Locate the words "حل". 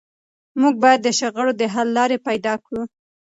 1.73-1.87